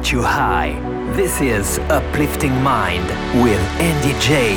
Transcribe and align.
Get 0.00 0.12
you 0.12 0.22
high. 0.22 0.80
This 1.14 1.42
is 1.42 1.78
Uplifting 1.90 2.54
Mind 2.62 3.04
with 3.44 3.60
Andy 3.78 4.18
J. 4.18 4.56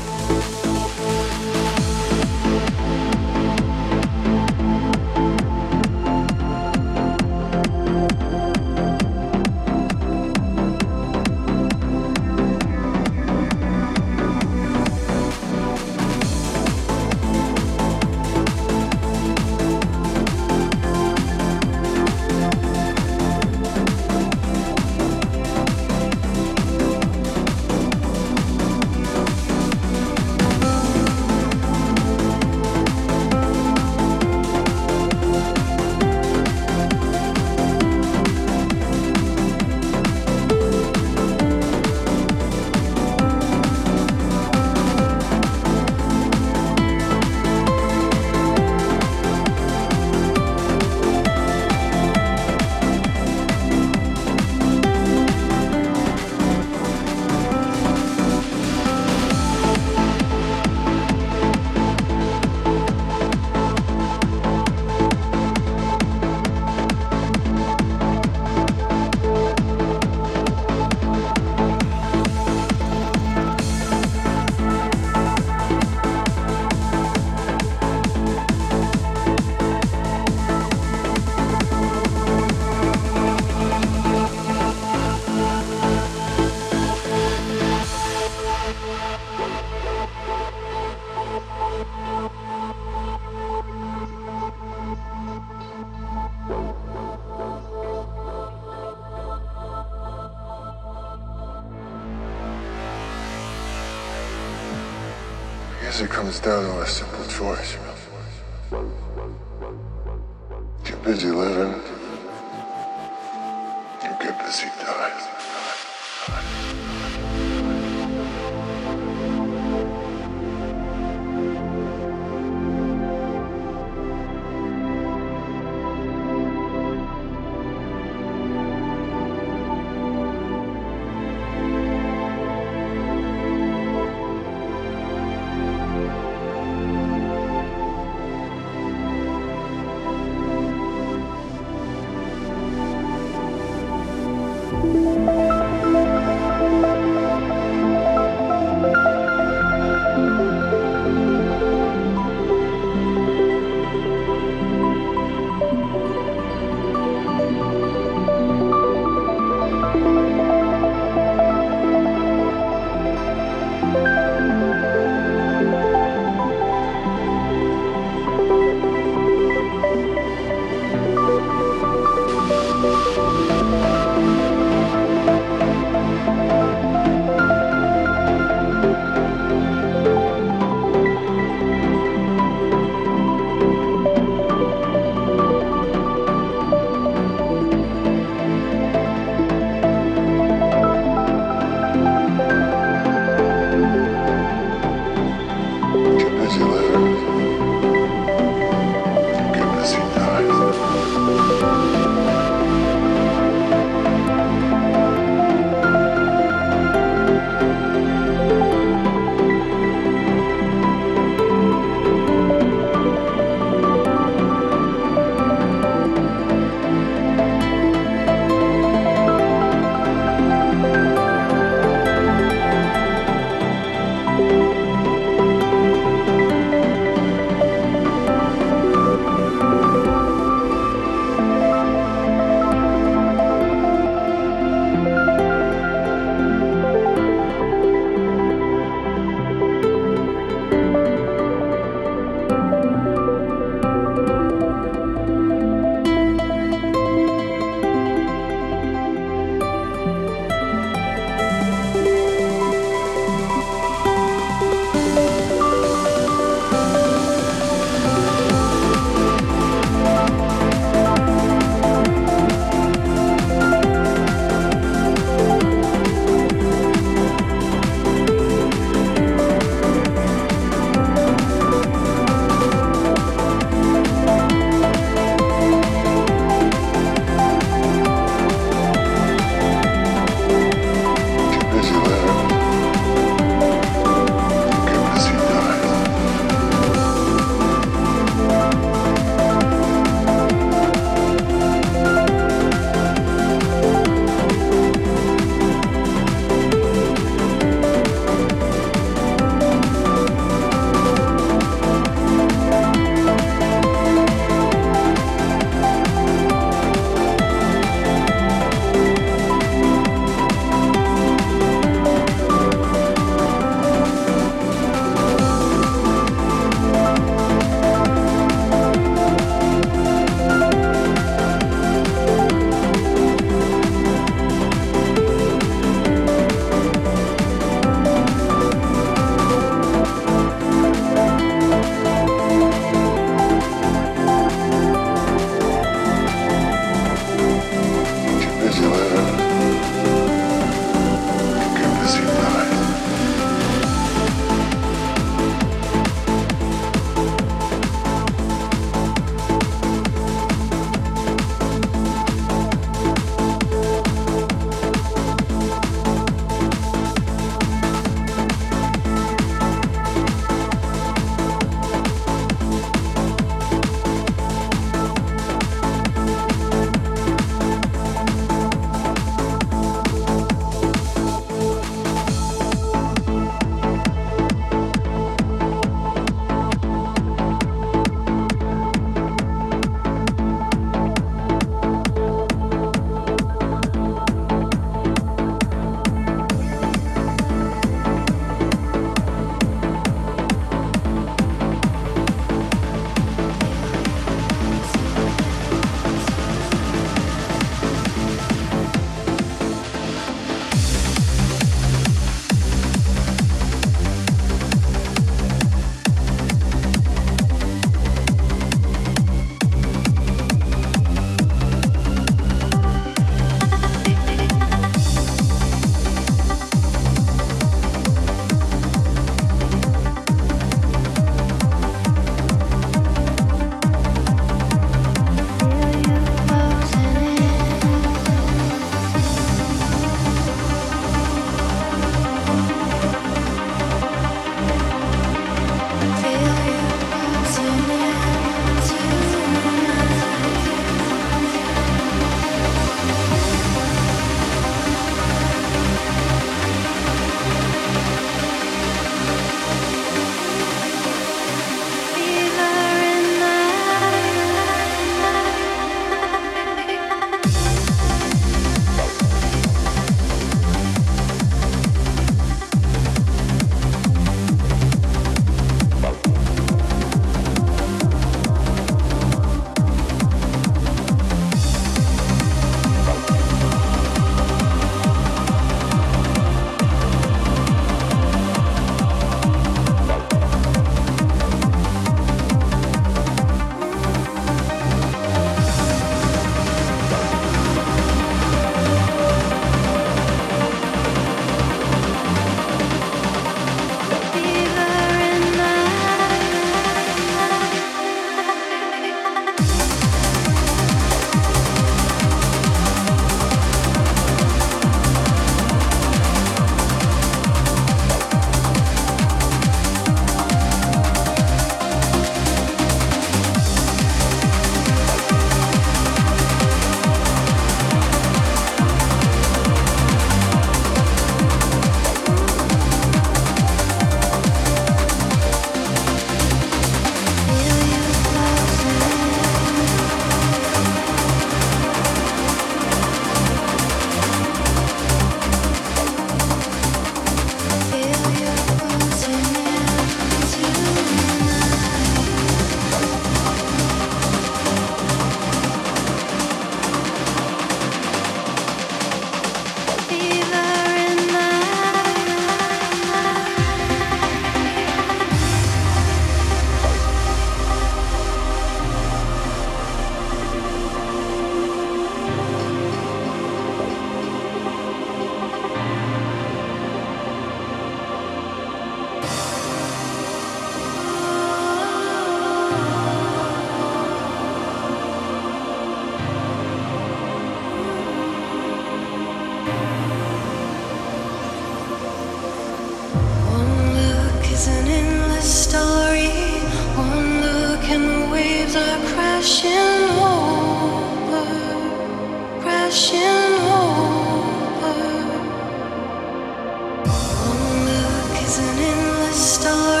One 598.51 598.75
look 598.75 600.00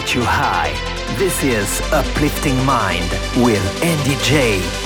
get 0.00 0.14
you 0.14 0.22
high. 0.22 0.72
This 1.16 1.42
is 1.42 1.80
Uplifting 1.90 2.62
Mind 2.66 3.10
with 3.42 3.82
Andy 3.82 4.16
J. 4.22 4.85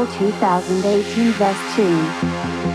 April 0.00 0.06
2018 0.18 1.38
best 1.38 1.76
tune. 1.76 2.69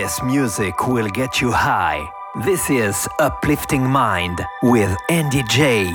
This 0.00 0.22
music 0.22 0.88
will 0.88 1.10
get 1.10 1.42
you 1.42 1.52
high. 1.52 2.10
This 2.46 2.70
is 2.70 3.06
Uplifting 3.18 3.82
Mind 3.82 4.40
with 4.62 4.96
Andy 5.10 5.42
J. 5.42 5.94